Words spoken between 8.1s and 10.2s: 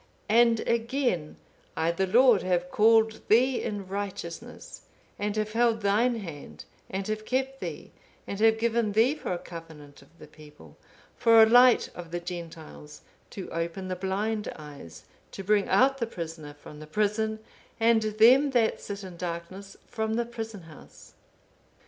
and have given thee for a covenant of